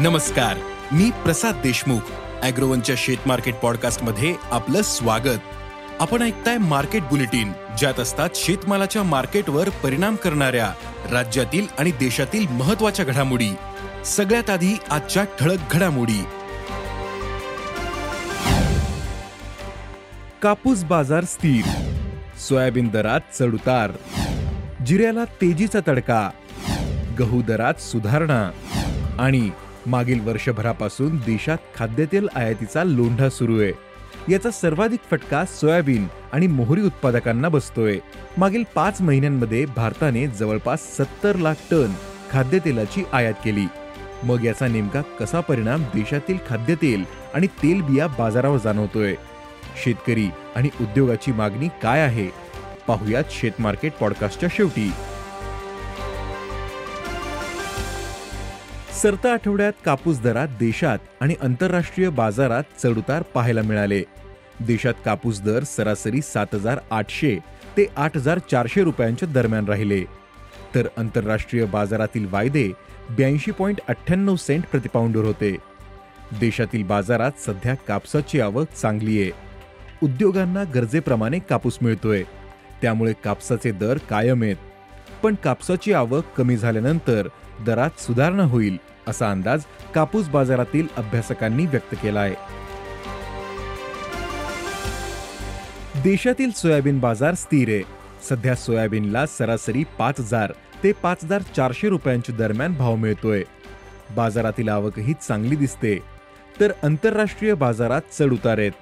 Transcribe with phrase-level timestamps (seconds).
[0.00, 0.56] नमस्कार
[0.92, 2.00] मी प्रसाद देशमुख
[2.42, 5.38] अॅग्रोवनच्या शेत मार्केट पॉडकास्टमध्ये आपलं स्वागत.
[6.00, 10.72] आपण ऐकताय मार्केट बुलेटिन ज्यात असतात शेतमालाच्या मार्केटवर परिणाम करणाऱ्या
[11.12, 13.50] राज्यातील आणि देशातील महत्त्वाच्या घडामोडी.
[14.04, 16.24] सगळ्यात आधी आजच्या ठळक घडामोडी.
[20.42, 21.64] कापूस बाजार स्थिर
[22.48, 23.90] सोयाबीन दरात चढउतार
[24.86, 26.30] जिऱ्याला तेजीचा तडका
[27.18, 28.50] गहू दरात सुधारणा
[29.18, 29.50] आणि
[29.86, 33.72] मागील वर्षभरापासून देशात खाद्यतेल आयातीचा लोंढा सुरू आहे.
[34.32, 37.98] याचा सर्वाधिक फटका सोयाबीन आणि मोहरी उत्पादकांना बसतोय.
[38.38, 41.92] मागील पाच महिन्यांमध्ये भारताने जवळपास सत्तर लाख टन
[42.30, 43.66] खाद्यतेलाची आयात केली.
[44.22, 49.14] मग याचा नेमका कसा परिणाम देशातील खाद्यतेल आणि तेलबिया बाजारावर जाणवतोय?
[49.84, 52.28] शेतकरी आणि उद्योगाची मागणी काय आहे?
[52.86, 54.92] पाहुयात शेत मार्केट पॉडकास्टच्या शेवटी.
[59.02, 64.02] सरता आठवड्यात कापूस दरात देशात आणि आंतरराष्ट्रीय बाजारात चढउतार पाहायला मिळाले.
[64.60, 67.38] देशात कापूस दर सरासरी सात हजार आठशे
[67.76, 70.04] ते आठ हजार चारशे रुपयांच्या दरम्यान राहिले.
[70.74, 72.68] तर आंतरराष्ट्रीय बाजारातील वायदे
[73.10, 75.56] ब्याऐंशी पॉईंट अठ्ठ्याण्णव सेंट प्रतिपाऊंडवर होते.
[76.40, 79.30] देशातील बाजारात सध्या कापसाची आवक चांगली आहे.
[80.02, 82.22] उद्योगांना गरजेप्रमाणे कापूस मिळतोय.
[82.82, 84.56] त्यामुळे कापसाचे दर कायम आहेत.
[85.22, 87.28] पण कापसाची आवक कमी झाल्यानंतर
[87.66, 88.89] दरात सुधारणा होईल.
[89.08, 92.34] असा अंदाज कापूस बाजारातील अभ्यासकांनी व्यक्त केला आहे.
[96.02, 97.82] देशातील सोयाबीन बाजार स्थिर आहे.
[98.28, 100.52] सध्या सोयाबीनला सरासरी पाच हजार
[100.84, 103.44] ते पाच हजार चारशे रुपयांच्या दरम्यान भाव मिळतोय.
[104.16, 105.98] बाजारातील आवकही चांगली दिसते.
[106.60, 108.72] तर आंतरराष्ट्रीय बाजारात चढ उतार आहेत.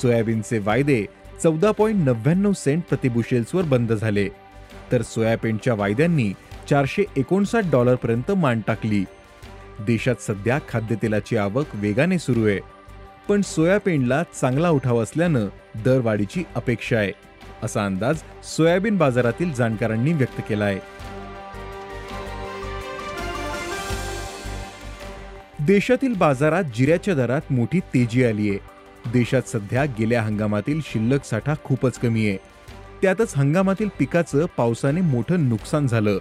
[0.00, 1.04] सोयाबीनचे वायदे
[1.42, 4.28] चौदा पॉईंट नव्याण्णव सेंट प्रतिबुशेल्सवर बंद झाले.
[4.92, 6.32] तर सोयाबीनच्या वायद्यांनी
[6.70, 9.04] चारशे एकोणसाठ डॉलरपर्यंत मान टाकली.
[9.86, 12.58] देशात सध्या खाद्यतेलाची आवक वेगाने सुरू आहे.
[13.28, 15.46] पण सोयाबीनला चांगला उठाव असल्यानं
[15.84, 17.12] दरवाढीची अपेक्षा आहे
[17.62, 20.80] असा अंदाज सोयाबीन बाजारातील जाणकारांनी व्यक्त केला आहे.
[25.66, 28.58] देशातील बाजारात जिऱ्याच्या दरात मोठी तेजी आली आहे.
[29.12, 32.38] देशात सध्या गेल्या हंगामातील शिल्लक साठा खूपच कमी आहे.
[33.02, 36.18] त्यातच हंगामातील पिकाचं पावसाने मोठं नुकसान झालं.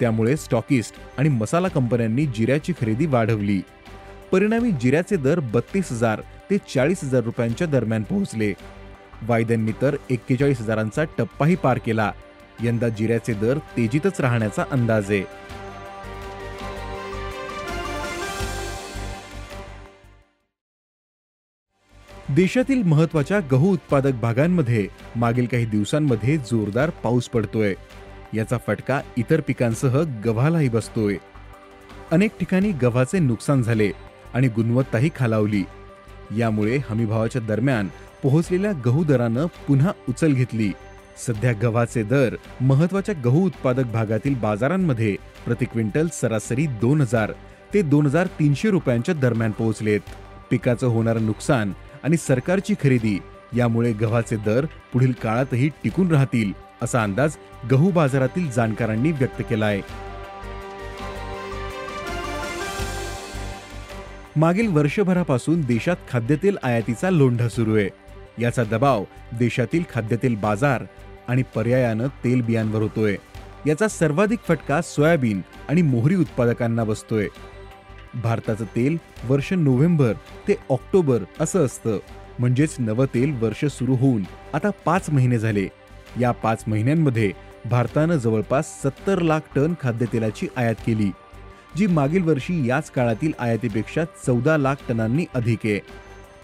[0.00, 3.60] त्यामुळे स्टॉकिस्ट आणि मसाला कंपन्यांनी जिऱ्याची खरेदी वाढवली.
[4.32, 8.52] परिणामी जिऱ्याचे दर बत्तीस हजार ते चाळीस हजार रुपयांच्या दरम्यान पोहोचले.
[9.22, 12.12] वायद्यांनी तर एक्केचाळीस हजारांचा टप्पाही पार केला.
[12.62, 15.24] यंदा जिऱ्याचे दर तेजीतच राहण्याचा अंदाज आहे.
[22.34, 27.74] देशातील महत्त्वाच्या गहू उत्पादक भागांमध्ये मागील काही दिवसांमध्ये जोरदार पाऊस पडतोय.
[28.34, 31.16] याचा फटका इतर पिकांसह गव्हालाही बसतोय.
[32.12, 33.90] अनेक ठिकाणी गव्हाचे नुकसान झाले
[34.34, 35.62] आणि गुणवत्ताही खालावली.
[36.38, 37.88] यामुळे हमीभावाच्या दरम्यान
[38.22, 40.70] पोहोचलेल्या गहू दरानं पुन्हा उचल घेतली.
[41.26, 45.16] सध्या गव्हाचे दर महत्त्वाच्या गहू उत्पादक भागातील बाजारांमध्ये
[45.46, 47.32] प्रति क्विंटल सरासरी दोन हजार
[47.74, 50.00] ते दोन हजार तीनशे रुपयांच्या दरम्यान पोहोचलेत.
[50.50, 51.72] पिकाचं होणारं नुकसान
[52.04, 53.18] आणि सरकारची खरेदी
[53.56, 56.52] यामुळे गव्हाचे दर पुढील काळातही टिकून राहतील
[56.82, 57.36] असा अंदाज
[57.70, 59.82] गहू बाजारातील जाणकारांनी व्यक्त केला आहे
[64.36, 67.88] मागील वर्षभरापासून देशात खाद्यतेल आयातीचा लोंढा सुरू आहे.
[68.38, 69.04] याचा दबाव
[69.38, 70.84] देशातील खाद्यतेल बाजार
[71.28, 73.16] आणि पर्यायानं तेल बियांवर होतोय.
[73.66, 77.28] याचा सर्वाधिक फटका सोयाबीन आणि मोहरी उत्पादकांना बसतोय.
[78.14, 80.12] भारताचं तेल वर्ष नोव्हेंबर
[80.48, 81.98] ते ऑक्टोबर असं असतं.
[82.38, 84.22] म्हणजेच नवं तेल वर्ष सुरू होऊन
[84.54, 85.68] आता पाच महिने झाले.
[86.20, 87.32] या पाच महिन्यांमध्ये
[87.70, 91.10] भारतानं जवळपास सत्तर लाख टन खाद्यतेलाची आयात केली
[91.76, 95.80] जी मागील वर्षी याच काळातील आयातीपेक्षा चौदा लाख टनांनी अधिक आहे.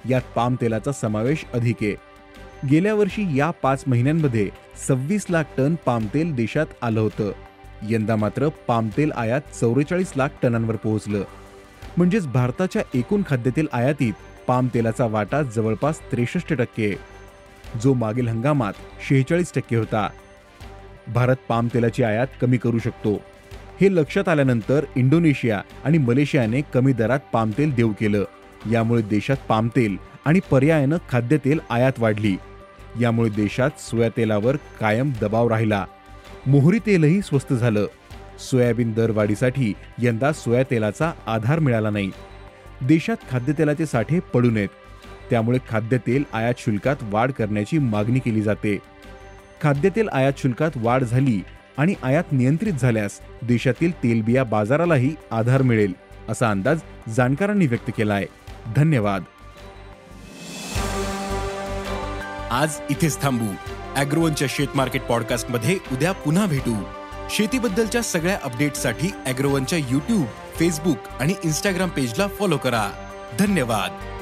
[0.09, 1.95] यात पाम तेलाचा समावेश अधिक आहे.
[2.71, 4.51] गेल्या वर्षी या पाच महिन्यांमध्ये
[4.89, 7.33] सव्वीस लाख टन पामतेल देशात आलं होतं.
[7.83, 11.25] यंदा मात्र पामतेल आयात चौवेचाळीस लाख टनांवर पोहोचलं.
[11.97, 14.13] म्हणजेच भारताच्या एकूण खाद्यतेल आयातीत
[14.47, 17.16] पामतेलाचा वाटा जवळपास त्रेसष्ट टक्के
[17.85, 18.73] जो मागील हंगामात
[19.09, 20.09] शेहेचाळीस टक्के होता.
[21.15, 23.15] भारत पाम तेलाची आयात कमी करू शकतो.
[23.81, 28.25] हे लक्षात आल्यानंतर इंडोनेशिया आणि मलेशियाने कमी दरात पामतेल देऊ केलं.
[28.71, 32.37] यामुळे देशात पामतेल आणि पर्यायानं खाद्यतेल आयात वाढली.
[33.01, 35.87] यामुळे देशात सोया तेलावर कायम दबाव राहिला.
[36.47, 37.87] मोहरी तेलही स्वस्त झालं.
[38.51, 42.11] सोयाबीन दरवाढीसाठी यंदा सोया तेलाचा आधार मिळाला नाही.
[42.83, 44.69] देशात खाद्यतेलाचे साठे पडू नयेत.
[45.31, 48.79] त्यामुळे खाद्यतेल आयात शुल्कात वाढ करण्याची मागणी केली जाते.
[49.63, 51.45] खाद्यतेल आयात शुल्कात वाढ झाली
[51.79, 55.93] आणि आयात नियंत्रित झाल्यास देशातील तेलबिया बाजारालाही आधार मिळेल
[56.29, 58.27] असा अंदाज जाणकारांनी व्यक्त केला आहे
[58.77, 59.23] धन्यवाद.
[62.51, 63.55] आज इथेच थांबू.
[63.97, 66.75] अॅग्रोवनच्या शेत मार्केट पॉडकास्टमध्ये उद्या पुन्हा भेटू.
[67.31, 70.27] शेतीबद्दलच्या सगळ्या अपडेटसाठी अॅग्रोवनच्या युट्यूब
[70.57, 72.91] फेसबुक आणि इंस्टाग्राम पेजला फॉलो करा.
[73.39, 74.16] धन्यवाद.